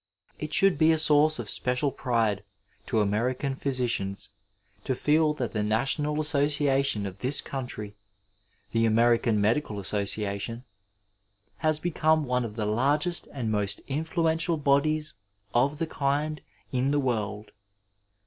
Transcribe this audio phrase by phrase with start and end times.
[0.39, 2.41] It should be a source of special pride
[2.87, 4.29] to American physicians
[4.83, 7.95] to feel that the national association of this country—
[8.73, 10.63] ^the American Medical Association—
[11.63, 15.13] ^has become one of the largest and most iniSuential bodies
[15.53, 16.41] of the kind
[16.71, 17.51] in the world.